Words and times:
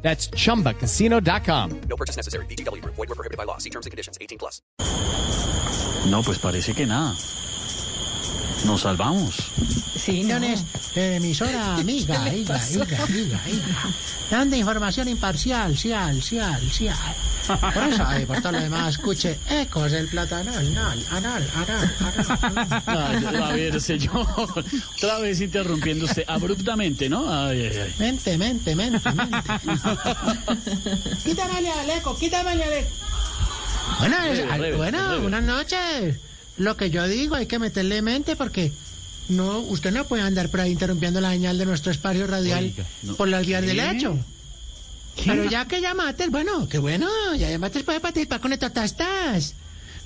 That's 0.00 0.30
chumbacasino.com. 0.30 1.80
No 1.88 1.96
purchase 1.96 2.16
necessary. 2.16 2.46
BGW. 2.46 2.82
Void 2.82 2.96
were 2.96 3.14
prohibited 3.14 3.36
by 3.36 3.44
law. 3.44 3.58
See 3.58 3.70
terms 3.70 3.84
and 3.84 3.90
conditions. 3.90 4.16
18 4.20 4.38
plus. 4.38 4.62
No, 6.10 6.22
pues 6.22 6.38
parece 6.38 6.74
que 6.74 6.86
nada. 6.86 7.14
Nos 8.64 8.82
salvamos. 8.82 9.36
Sí, 9.96 10.22
no. 10.24 10.38
de 10.40 11.16
emisora 11.16 11.76
amiga, 11.76 12.20
amiga, 12.22 12.56
amiga, 12.56 13.04
amiga, 13.04 13.40
amiga. 13.44 13.84
Dando 14.30 14.56
información 14.56 15.08
imparcial, 15.08 15.76
cial, 15.76 16.22
cial, 16.22 16.60
cial. 16.70 16.96
Por 17.48 17.82
eso, 17.82 18.04
ay, 18.06 18.26
por 18.26 18.42
todo 18.42 18.52
lo 18.52 18.60
demás, 18.60 18.94
escuche 18.96 19.38
ecos 19.48 19.90
del 19.90 20.06
platanal, 20.08 20.54
anal, 20.54 21.06
anal, 21.10 21.50
anal, 21.54 21.94
anal. 22.84 23.44
A 23.44 23.52
ver, 23.52 23.80
señor. 23.80 24.26
Otra 24.36 25.18
vez 25.20 25.40
interrumpiendo 25.40 26.04
usted 26.04 26.24
abruptamente, 26.26 27.08
¿no? 27.08 27.24
Ay, 27.26 27.62
ay, 27.62 27.78
ay. 27.78 27.94
Mente, 27.98 28.36
mente, 28.36 28.76
mente, 28.76 29.12
mente. 29.12 29.36
quítamele 31.24 31.70
al 31.70 31.90
eco, 31.90 32.16
quítamele 32.18 32.64
al 32.64 32.72
eco. 32.72 32.88
Bueno, 33.98 34.76
bueno, 34.76 35.20
buenas 35.20 35.42
noches. 35.42 36.27
Lo 36.58 36.76
que 36.76 36.90
yo 36.90 37.06
digo, 37.08 37.34
hay 37.36 37.46
que 37.46 37.58
meterle 37.58 38.02
mente 38.02 38.36
porque 38.36 38.72
no, 39.28 39.58
usted 39.60 39.92
no 39.92 40.04
puede 40.06 40.22
andar 40.22 40.48
por 40.48 40.60
ahí 40.60 40.72
interrumpiendo 40.72 41.20
la 41.20 41.30
señal 41.30 41.56
de 41.58 41.66
nuestro 41.66 41.92
espacio 41.92 42.26
radial 42.26 42.64
Oiga, 42.64 42.84
no. 43.02 43.14
por 43.16 43.28
las 43.28 43.46
vías 43.46 43.62
del 43.64 43.76
¿Qué? 43.78 43.90
hecho. 43.90 44.18
Pero 45.24 45.44
ya 45.44 45.66
que 45.66 45.80
llamaste, 45.80 46.28
bueno, 46.28 46.68
qué 46.68 46.78
bueno, 46.78 47.08
ya 47.36 47.50
llamaste 47.50 47.82
puede 47.84 48.00
participar 48.00 48.40
con 48.40 48.50
nuestro 48.50 48.70
tastas. 48.70 49.54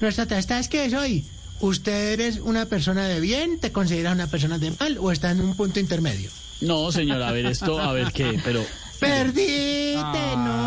Nuestro 0.00 0.26
tastas 0.26 0.68
que 0.68 0.86
es 0.86 0.94
hoy. 0.94 1.24
¿Usted 1.60 2.12
eres 2.14 2.38
una 2.40 2.66
persona 2.66 3.06
de 3.06 3.20
bien? 3.20 3.58
¿Te 3.60 3.70
consideras 3.72 4.14
una 4.14 4.26
persona 4.26 4.58
de 4.58 4.72
mal? 4.72 4.98
¿O 4.98 5.12
está 5.12 5.30
en 5.30 5.40
un 5.40 5.54
punto 5.54 5.78
intermedio? 5.80 6.30
No, 6.60 6.90
señor, 6.90 7.22
a 7.22 7.30
ver 7.32 7.46
esto, 7.46 7.78
a 7.80 7.92
ver 7.92 8.10
qué, 8.12 8.40
pero. 8.44 8.64
Perdiste, 8.98 9.94
Ah. 9.98 10.34
no. 10.36 10.61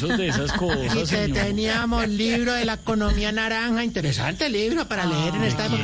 De 0.00 0.08
concursos 0.08 0.18
de 0.18 0.28
esas 0.28 0.50
Y 0.54 0.58
cosas, 0.58 0.94
que 0.94 1.06
señor. 1.06 1.38
teníamos 1.46 2.08
libro 2.08 2.52
de 2.52 2.64
la 2.64 2.74
economía 2.74 3.32
naranja, 3.32 3.84
interesante 3.84 4.48
libro 4.48 4.86
para 4.88 5.06
leer 5.06 5.34
en 5.34 5.42
esta 5.44 5.66
época. 5.66 5.82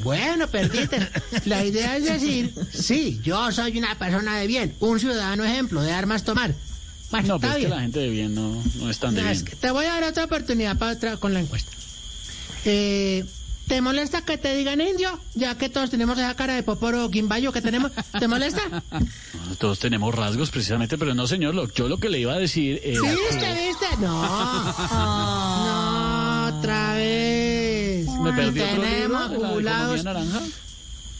Bueno, 0.00 0.46
perdiste. 0.48 0.98
La 1.46 1.64
idea 1.64 1.96
es 1.96 2.04
decir, 2.04 2.52
sí, 2.72 3.20
yo 3.24 3.50
soy 3.52 3.76
una 3.78 3.96
persona 3.98 4.38
de 4.38 4.46
bien, 4.46 4.74
un 4.80 5.00
ciudadano 5.00 5.44
ejemplo 5.44 5.82
de 5.82 5.92
armas 5.92 6.22
tomar. 6.24 6.54
Bueno, 7.10 7.28
No, 7.28 7.40
pues 7.40 7.50
es 7.52 7.54
que 7.56 7.58
bien. 7.66 7.70
la 7.70 7.80
gente 7.82 8.00
de 8.00 8.08
bien 8.10 8.34
no, 8.34 8.62
no 8.76 8.90
es 8.90 8.98
tan 8.98 9.14
de 9.14 9.22
No, 9.22 9.28
es 9.30 9.42
bien. 9.42 9.50
que 9.52 9.56
te 9.56 9.70
voy 9.70 9.84
a 9.86 9.92
dar 9.92 10.04
otra 10.04 10.24
oportunidad 10.24 10.76
para 10.76 10.92
otra 10.92 11.16
con 11.16 11.32
la 11.34 11.40
encuesta. 11.40 11.70
Eh, 12.64 13.24
¿Te 13.66 13.80
molesta 13.80 14.22
que 14.22 14.38
te 14.38 14.54
digan 14.54 14.80
indio? 14.80 15.18
Ya 15.34 15.56
que 15.58 15.68
todos 15.68 15.90
tenemos 15.90 16.16
esa 16.18 16.34
cara 16.36 16.54
de 16.54 16.62
poporo 16.62 17.10
quimbayo 17.10 17.50
que 17.52 17.60
tenemos. 17.60 17.90
¿Te 18.18 18.28
molesta? 18.28 18.62
Todos 19.58 19.78
tenemos 19.78 20.14
rasgos 20.14 20.50
precisamente, 20.50 20.96
pero 20.98 21.14
no, 21.14 21.26
señor, 21.26 21.54
lo, 21.54 21.72
yo 21.72 21.88
lo 21.88 21.98
que 21.98 22.08
le 22.08 22.18
iba 22.20 22.32
a 22.34 22.38
decir 22.38 22.80
que- 22.80 22.90
¿Viste, 22.90 23.66
viste? 23.68 23.86
No. 24.00 24.22
No, 25.66 26.58
otra 26.58 26.94
vez. 26.94 28.06
¿Me 28.20 28.32
perdí 28.32 28.60
otro 28.60 28.82
Tenemos 28.82 29.30
acumulados 29.30 30.04
naranja? 30.04 30.40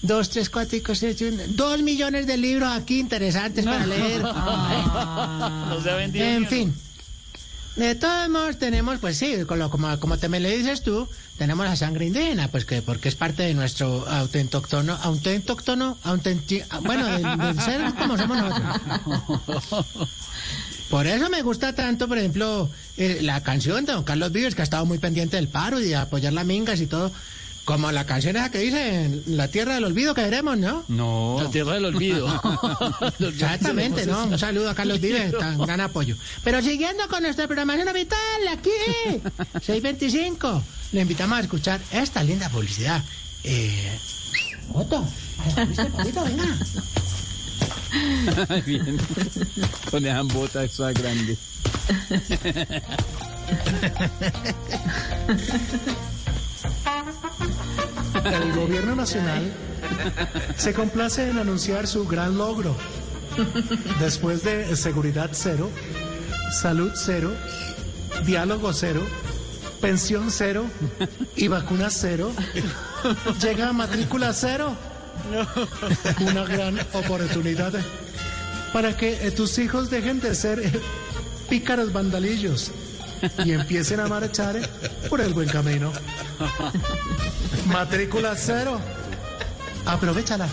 dos, 0.03 0.29
tres, 0.31 0.51
cuatro, 0.51 0.71
cinco, 0.79 0.95
seis, 0.95 1.17
dos 1.57 1.83
millones 1.83 2.27
de 2.27 2.37
libros 2.37 2.71
aquí 2.71 2.99
interesantes 3.01 3.65
para 3.65 3.87
leer. 3.87 4.23
No 5.69 5.81
se 5.83 5.91
ha 5.91 5.95
vendido. 5.97 6.25
En 6.25 6.47
fin. 6.47 6.75
De 7.77 7.95
todos 7.95 8.29
modos 8.31 8.59
tenemos, 8.59 8.99
pues 9.01 9.19
sí, 9.19 9.45
con 9.47 9.59
lo- 9.59 9.69
como, 9.71 10.01
como 10.01 10.17
te 10.17 10.31
me 10.31 10.41
le 10.41 10.57
dices 10.57 10.83
tú, 10.83 11.07
tenemos 11.37 11.67
la 11.67 11.77
sangre 11.77 12.07
indígena, 12.07 12.49
pues 12.49 12.65
que 12.65 12.81
porque 12.81 13.11
es 13.11 13.17
parte 13.17 13.43
de 13.43 13.53
nuestro 13.53 14.09
autentóctono, 14.09 14.95
autentóctono, 15.03 15.99
autenti- 16.05 16.65
bueno, 16.85 17.05
del 17.07 17.61
ser 17.61 17.93
como 17.95 18.17
somos 18.17 18.39
nosotros. 18.39 20.09
Por 20.89 21.07
eso 21.07 21.29
me 21.29 21.43
gusta 21.43 21.75
tanto, 21.75 22.09
por 22.09 22.17
ejemplo, 22.17 22.71
eh, 22.97 23.19
la 23.23 23.43
canción 23.43 23.85
de 23.85 23.93
Don 23.93 24.05
Carlos 24.05 24.33
Vives, 24.33 24.55
que 24.55 24.63
ha 24.63 24.65
estado 24.65 24.87
muy 24.87 24.99
pendiente 24.99 25.37
del 25.37 25.49
paro 25.49 25.79
y 25.81 25.85
de 25.89 25.97
apoyar 25.97 26.33
las 26.33 26.47
mingas 26.47 26.81
y 26.81 26.87
todo. 26.87 27.13
Como 27.67 27.91
la 27.91 28.07
canción 28.07 28.37
esa 28.37 28.49
que 28.49 28.59
dice, 28.61 29.23
La 29.27 29.49
Tierra 29.49 29.75
del 29.75 29.83
Olvido 29.83 30.15
que 30.15 30.23
queremos, 30.23 30.57
¿no? 30.57 30.85
No. 30.87 31.41
La 31.43 31.51
tierra 31.51 31.75
del 31.75 31.87
olvido. 31.87 32.29
Exactamente, 33.19 34.07
¿no? 34.07 34.27
Un 34.27 34.39
saludo 34.39 34.71
a 34.71 34.75
Carlos 34.77 35.01
Vives, 35.01 35.37
tan 35.39 35.59
gran 35.59 35.81
apoyo. 35.81 36.15
Pero 36.45 36.63
siguiendo 36.63 37.09
con 37.09 37.25
nuestra 37.25 37.49
programación 37.49 37.89
habitual, 37.89 38.21
aquí, 38.53 38.71
625, 39.63 40.63
le 40.93 41.01
invitamos 41.01 41.39
a 41.39 41.41
escuchar 41.41 41.81
esta 41.91 42.23
linda 42.23 42.49
publicidad. 42.51 43.03
Eh, 43.43 43.99
Otto, 44.73 45.05
¿viste, 45.67 45.87
papito? 45.87 46.23
Venga. 46.23 46.57
Bien. 48.65 48.97
Con 49.91 50.07
esa 50.07 50.23
bota 50.23 50.63
esa 50.63 50.93
grande. 50.93 51.37
El 58.33 58.53
gobierno 58.53 58.95
nacional 58.97 59.53
se 60.57 60.73
complace 60.73 61.31
en 61.31 61.39
anunciar 61.39 61.87
su 61.87 62.07
gran 62.07 62.37
logro. 62.37 62.77
Después 64.01 64.43
de 64.43 64.75
seguridad 64.77 65.31
cero, 65.33 65.71
salud 66.53 66.93
cero, 66.95 67.33
diálogo 68.25 68.73
cero, 68.73 69.03
pensión 69.81 70.31
cero 70.31 70.65
y 71.37 71.49
vacuna 71.49 71.91
cero, 71.91 72.33
llega 73.41 73.73
matrícula 73.73 74.33
cero. 74.33 74.75
Una 76.21 76.45
gran 76.45 76.79
oportunidad 76.93 77.73
para 78.73 78.97
que 78.97 79.27
eh, 79.27 79.31
tus 79.31 79.59
hijos 79.59 79.89
dejen 79.89 80.21
de 80.21 80.35
ser 80.35 80.61
eh, 80.61 80.71
pícaros 81.49 81.93
vandalillos 81.93 82.71
y 83.45 83.53
empiecen 83.53 84.01
a 84.01 84.07
marchar 84.07 84.57
eh, 84.57 84.69
por 85.09 85.21
el 85.21 85.33
buen 85.35 85.49
camino. 85.49 85.93
Matrícula 87.67 88.35
cero. 88.37 88.81
Aprovechala. 89.85 90.49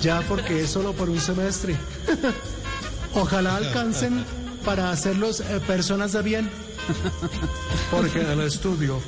Ya 0.00 0.20
porque 0.22 0.62
es 0.62 0.70
solo 0.70 0.92
por 0.92 1.08
un 1.10 1.20
semestre. 1.20 1.76
Ojalá 3.14 3.56
alcancen 3.56 4.24
para 4.64 4.90
hacerlos 4.90 5.40
eh, 5.40 5.60
personas 5.66 6.12
de 6.12 6.22
bien. 6.22 6.50
Porque 7.90 8.20
el 8.20 8.40
estudio 8.40 9.00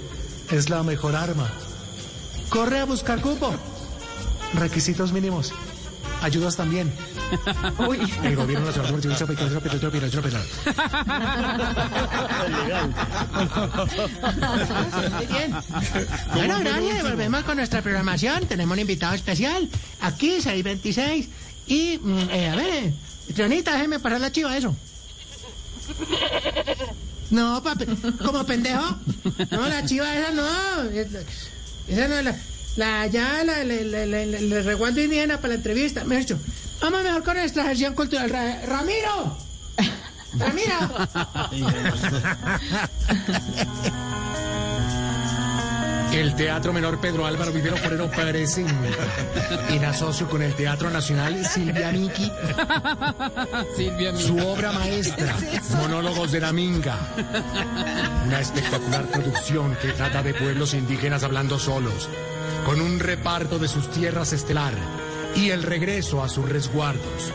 es 0.50 0.70
la 0.70 0.82
mejor 0.82 1.16
arma. 1.16 1.50
Corre 2.48 2.78
a 2.80 2.84
buscar 2.84 3.20
cupo. 3.20 3.52
Requisitos 4.54 5.12
mínimos. 5.12 5.52
Ayudas 6.22 6.56
también. 6.56 6.92
El 8.22 8.36
gobierno 8.36 8.66
nacional. 8.66 8.92
Muy 15.16 15.26
bien. 15.26 15.54
Bueno, 16.34 16.58
gracias. 16.60 17.02
Volvemos 17.02 17.44
con 17.44 17.56
nuestra 17.56 17.82
programación. 17.82 18.46
Tenemos 18.46 18.74
un 18.74 18.80
invitado 18.80 19.14
especial. 19.14 19.68
Aquí, 20.00 20.40
626. 20.40 21.28
Y, 21.66 21.98
mm, 22.02 22.18
eh, 22.30 22.48
a 22.50 22.56
ver, 22.56 22.92
Tronita, 23.34 23.72
déjeme 23.72 23.98
parar 23.98 24.20
la 24.20 24.30
chiva, 24.30 24.56
eso. 24.56 24.74
No, 27.30 27.62
papi, 27.62 27.86
como 28.24 28.44
pendejo. 28.44 28.96
No, 29.50 29.68
la 29.68 29.84
chiva 29.84 30.14
esa 30.16 30.30
no. 30.32 30.46
Esa 31.88 32.08
no 32.08 32.14
es 32.16 32.24
la. 32.24 32.36
La 32.76 33.06
ya, 33.06 33.42
la, 33.42 33.64
la, 33.64 33.74
la, 33.74 34.04
la, 34.06 34.26
la- 34.26 34.40
la 34.40 34.60
reguando 34.62 35.00
indígena 35.00 35.36
para 35.38 35.48
la 35.48 35.54
entrevista. 35.54 36.04
Me 36.04 36.16
ha 36.16 36.18
dicho, 36.18 36.38
vamos 36.80 37.02
mejor 37.02 37.22
con 37.24 37.36
nuestra 37.36 37.64
cultural. 37.94 38.30
Ra- 38.30 38.60
¡Ramiro! 38.66 39.36
¡Ramiro! 40.38 40.74
El 46.12 46.34
Teatro 46.34 46.72
Menor 46.72 46.98
Pedro 46.98 47.26
Álvaro 47.26 47.52
Vivero 47.52 47.76
Forero 47.76 48.10
Pérez 48.10 48.56
en, 48.56 48.66
en 49.68 49.84
asocio 49.84 50.26
con 50.30 50.40
el 50.40 50.54
Teatro 50.54 50.88
Nacional 50.88 51.44
Silvia 51.44 51.92
Miki, 51.92 52.32
Silvia, 53.76 54.12
mi- 54.12 54.22
su 54.22 54.38
obra 54.38 54.72
maestra, 54.72 55.34
Monólogos 55.78 56.32
de 56.32 56.40
la 56.40 56.52
Minga. 56.54 56.96
Una 58.26 58.40
espectacular 58.40 59.04
producción 59.08 59.76
que 59.82 59.88
trata 59.92 60.22
de 60.22 60.32
pueblos 60.32 60.72
indígenas 60.72 61.22
hablando 61.22 61.58
solos, 61.58 62.08
con 62.64 62.80
un 62.80 62.98
reparto 62.98 63.58
de 63.58 63.68
sus 63.68 63.90
tierras 63.90 64.32
estelar 64.32 64.72
y 65.36 65.50
el 65.50 65.62
regreso 65.62 66.22
a 66.22 66.28
sus 66.28 66.48
resguardos. 66.48 67.32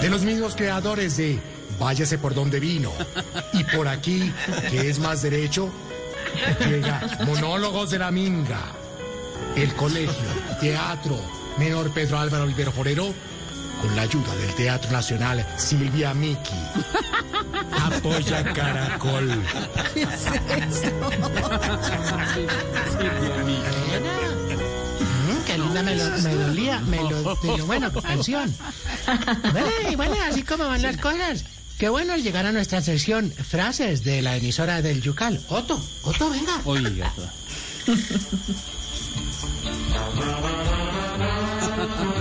De 0.00 0.10
los 0.10 0.22
mismos 0.22 0.54
creadores 0.54 1.16
de 1.16 1.38
váyase 1.78 2.18
por 2.18 2.34
donde 2.34 2.60
vino. 2.60 2.92
Y 3.52 3.64
por 3.64 3.88
aquí, 3.88 4.32
que 4.70 4.88
es 4.88 4.98
más 4.98 5.22
derecho, 5.22 5.70
llega 6.68 7.18
Monólogos 7.26 7.90
de 7.90 7.98
la 7.98 8.10
Minga. 8.10 8.60
El 9.56 9.74
colegio, 9.74 10.28
teatro, 10.60 11.18
menor 11.58 11.90
Pedro 11.90 12.18
Álvaro 12.18 12.44
Olivero 12.44 12.72
Forero, 12.72 13.12
con 13.80 13.94
la 13.96 14.02
ayuda 14.02 14.34
del 14.36 14.54
Teatro 14.54 14.90
Nacional 14.90 15.46
Silvia 15.56 16.14
Miki. 16.14 16.54
Apoya 17.72 18.44
Caracol. 18.52 19.30
Mm, 23.44 24.33
qué 25.56 25.62
linda 25.62 25.82
melo- 25.82 26.18
melodía, 26.22 26.80
melo- 26.80 27.36
melo- 27.42 27.66
bueno, 27.66 27.92
canción. 27.92 28.54
Bueno, 29.52 29.68
y 29.90 29.94
bueno, 29.96 30.14
así 30.30 30.42
como 30.42 30.64
van 30.66 30.82
las 30.82 30.96
cosas. 30.98 31.44
Qué 31.78 31.88
bueno 31.88 32.16
llegar 32.16 32.46
a 32.46 32.52
nuestra 32.52 32.80
sección 32.80 33.30
Frases 33.32 34.04
de 34.04 34.22
la 34.22 34.36
emisora 34.36 34.80
del 34.82 35.00
Yucal. 35.02 35.40
Otto, 35.48 35.80
Otto, 36.04 36.30
venga. 36.30 36.60
Oiga. 36.64 37.12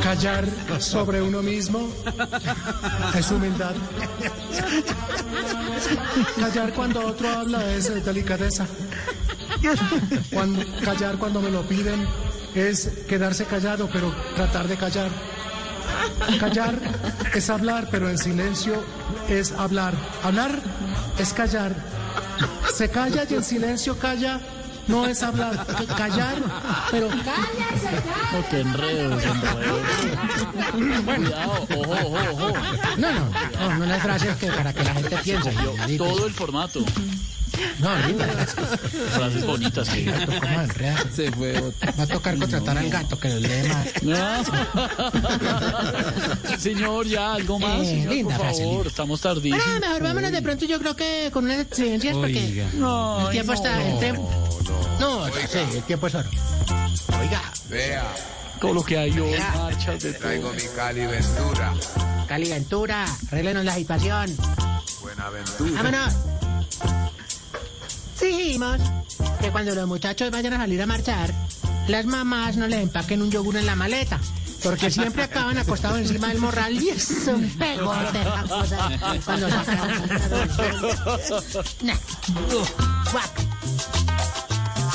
Callar 0.01 0.45
sobre 0.79 1.21
uno 1.21 1.41
mismo 1.41 1.89
es 3.17 3.31
humildad. 3.31 3.73
Callar 6.39 6.73
cuando 6.73 7.05
otro 7.07 7.29
habla 7.29 7.71
es 7.73 8.03
delicadeza. 8.03 8.65
Cuando- 10.31 10.65
callar 10.83 11.17
cuando 11.17 11.41
me 11.41 11.49
lo 11.51 11.61
piden 11.67 12.05
es 12.55 12.89
quedarse 13.07 13.45
callado, 13.45 13.89
pero 13.91 14.13
tratar 14.35 14.67
de 14.67 14.75
callar. 14.77 15.09
Callar 16.39 16.75
es 17.33 17.49
hablar, 17.49 17.87
pero 17.91 18.09
en 18.09 18.17
silencio 18.17 18.83
es 19.29 19.51
hablar. 19.53 19.93
Hablar 20.23 20.51
es 21.17 21.33
callar. 21.33 21.73
Se 22.73 22.89
calla 22.89 23.25
y 23.29 23.33
en 23.35 23.43
silencio 23.43 23.97
calla. 23.97 24.39
No 24.85 25.05
es 25.07 25.23
hablar, 25.23 25.65
callar, 25.95 26.35
pero 26.91 27.07
Oh, 27.07 28.43
qué 28.49 28.59
enredos, 28.59 29.23
enredos. 29.23 29.81
Cuidado, 31.05 31.51
ojo, 31.51 31.79
ojo, 31.79 32.47
ojo. 32.47 32.53
No, 32.97 33.11
no, 33.13 33.29
no, 33.69 33.77
no 33.77 33.85
las 33.85 34.01
frases 34.01 34.35
que 34.35 34.47
para 34.47 34.73
que 34.73 34.83
la 34.83 34.93
gente 34.95 35.17
piense. 35.23 35.53
Todo 35.97 36.25
el 36.27 36.33
formato. 36.33 36.83
No, 37.79 38.07
linda. 38.07 38.25
Frases 39.13 39.45
bonitas 39.45 39.89
que. 39.89 40.11
Se 41.13 41.31
fue 41.31 41.57
otro. 41.57 41.73
Va 41.99 42.03
a 42.03 42.07
tocar 42.07 42.37
contratar 42.37 42.77
al 42.77 42.89
gato 42.89 43.19
que 43.19 43.29
lo 43.29 43.39
lee 43.39 43.69
más. 44.03 44.47
Señor, 46.59 47.05
ya, 47.07 47.33
algo 47.33 47.59
más. 47.59 47.81
Eh, 47.81 47.85
señor, 47.85 48.13
linda 48.13 48.35
por 48.37 48.45
frase, 48.45 48.61
favor, 48.61 48.75
linda. 48.75 48.89
estamos 48.89 49.21
tardísimos. 49.21 49.65
Bueno, 49.65 49.79
mejor 49.79 50.03
vámonos 50.03 50.31
de 50.31 50.41
pronto 50.41 50.65
yo 50.65 50.79
creo 50.79 50.95
que 50.95 51.29
con 51.31 51.45
unas 51.45 51.59
exigencias 51.59 52.15
porque. 52.15 52.65
No, 52.73 53.25
el 53.27 53.31
tiempo 53.31 53.53
está... 53.53 53.83
El 53.85 53.99
tiempo... 53.99 54.29
No, 54.99 55.27
no, 55.27 55.33
sí, 55.33 55.57
el 55.75 55.83
tiempo 55.83 56.07
es 56.07 56.15
oro. 56.15 56.29
Oiga, 57.19 57.41
Vea, 57.69 58.05
todo 58.59 58.73
lo 58.73 58.83
que 58.83 58.97
hay 58.97 59.11
hoy, 59.19 59.35
marchas 59.55 60.01
de 60.01 60.13
traigo 60.13 60.49
todo. 60.49 60.53
mi 60.53 60.63
Cali 60.75 61.05
Ventura. 61.05 61.73
Cali 62.27 62.49
Ventura, 62.49 63.05
arréglenos 63.27 63.65
la 63.65 63.75
situación. 63.75 64.35
Buenaventura. 65.01 65.71
Vámonos. 65.75 66.13
Dijimos 68.23 68.79
que 69.41 69.51
cuando 69.51 69.75
los 69.75 69.85
muchachos 69.85 70.31
vayan 70.31 70.53
a 70.53 70.57
salir 70.57 70.81
a 70.81 70.85
marchar, 70.85 71.33
las 71.89 72.05
mamás 72.05 72.55
no 72.55 72.67
les 72.67 72.81
empaquen 72.81 73.21
un 73.21 73.29
yogur 73.29 73.57
en 73.57 73.65
la 73.65 73.75
maleta. 73.75 74.17
Porque 74.63 74.89
siempre 74.89 75.23
acaban 75.23 75.57
acostados 75.57 75.99
encima 75.99 76.29
del 76.29 76.39
morral 76.39 76.81
y 76.81 76.89
es 76.89 77.27
un 77.27 77.49
pegote 77.49 78.19
cuando. 79.25 79.47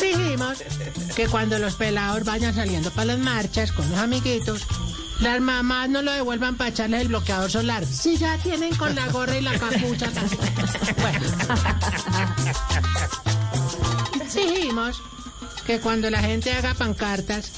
Dijimos 0.01 0.63
que 1.15 1.29
cuando 1.29 1.59
los 1.59 1.75
pelados 1.75 2.25
vayan 2.25 2.55
saliendo 2.55 2.91
para 2.93 3.07
las 3.07 3.19
marchas 3.19 3.73
con 3.73 3.91
los 3.91 3.99
amiguitos, 3.99 4.67
las 5.21 5.41
mamás 5.41 5.89
no 5.89 6.03
lo 6.03 6.13
devuelvan 6.13 6.57
para 6.57 6.71
echarles 6.71 7.03
el 7.03 7.09
bloqueador 7.09 7.51
solar. 7.51 7.85
Si 7.85 8.17
ya 8.17 8.39
tienen 8.39 8.75
con 8.77 8.95
la 8.95 9.09
gorra 9.09 9.37
y 9.37 9.43
la 9.43 9.59
capucha. 9.59 10.11
Bueno. 11.01 11.27
Dijimos 14.35 15.03
que 15.67 15.81
cuando 15.81 16.09
la 16.11 16.21
gente 16.21 16.53
haga 16.53 16.75
pancartas, 16.75 17.51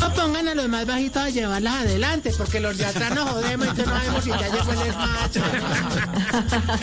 no 0.00 0.12
pongan 0.14 0.48
a 0.48 0.54
los 0.54 0.68
más 0.68 0.86
bajitos 0.86 1.22
a 1.22 1.28
llevarlas 1.28 1.74
adelante, 1.82 2.32
porque 2.36 2.60
los 2.60 2.78
de 2.78 2.86
atrás 2.86 3.14
nos 3.14 3.28
jodemos 3.28 3.68
y 3.68 3.70
que 3.70 3.86
no 3.86 3.92
sabemos 3.92 4.24
si 4.24 4.30
ya 4.30 4.48
llegó 4.48 4.72
el 4.72 4.88
esmacho. 4.88 5.40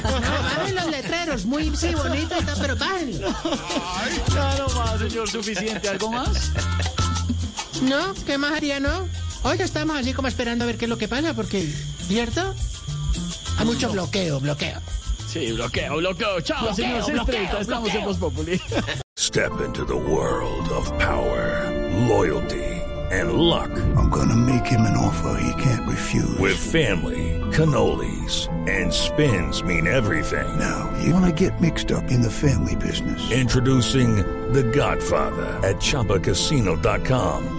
No, 0.03 0.43
bajen 0.43 0.75
los 0.75 0.85
letreros, 0.87 1.45
muy 1.45 1.75
sí, 1.75 1.93
bonito 1.95 2.35
y 2.39 2.43
todo, 2.45 2.55
pero 2.61 2.75
bájenlo. 2.75 3.35
Ya 4.33 4.57
no 4.57 4.67
más, 4.75 4.99
señor, 4.99 5.29
suficiente. 5.29 5.89
¿Algo 5.89 6.11
más? 6.11 6.51
¿No? 7.81 8.13
¿Qué 8.25 8.37
más 8.37 8.53
haría, 8.53 8.79
no? 8.79 9.07
Hoy 9.43 9.57
estamos 9.59 9.97
así 9.97 10.13
como 10.13 10.27
esperando 10.27 10.63
a 10.65 10.67
ver 10.67 10.77
qué 10.77 10.85
es 10.85 10.89
lo 10.89 10.97
que 10.97 11.07
pasa, 11.07 11.33
porque, 11.33 11.61
¿cierto? 12.07 12.53
Hay 13.57 13.65
mucho 13.65 13.89
bloqueo, 13.91 14.39
bloqueo. 14.39 14.79
Sí, 15.27 15.51
bloqueo, 15.53 15.97
bloqueo. 15.97 16.41
Chao, 16.41 16.73
señor. 16.73 17.05
bloqueo, 17.05 17.25
6:30, 17.25 17.61
Estamos 17.61 17.93
en 17.93 18.03
Voz 18.05 18.17
Populi. 18.17 18.59
Step 19.17 19.51
into 19.63 19.85
the 19.85 19.95
world 19.95 20.69
of 20.71 20.89
power, 20.97 21.69
loyalty, 22.07 22.65
and 23.11 23.33
luck. 23.33 23.69
I'm 23.95 24.09
gonna 24.09 24.35
make 24.35 24.65
him 24.65 24.81
an 24.81 24.97
offer 24.97 25.39
he 25.41 25.53
can't 25.61 25.87
refuse. 25.87 26.37
With 26.39 26.57
family, 26.57 27.39
cannolis, 27.51 28.47
and 28.67 28.91
spins 28.91 29.61
mean 29.63 29.87
everything. 29.87 30.47
Now, 30.57 30.89
you 31.03 31.13
wanna 31.13 31.31
get 31.31 31.59
mixed 31.61 31.91
up 31.91 32.09
in 32.11 32.21
the 32.21 32.31
family 32.31 32.75
business. 32.75 33.31
Introducing 33.31 34.17
The 34.51 34.63
Godfather 34.63 35.59
at 35.63 35.77
ChumbaCasino.com. 35.77 37.58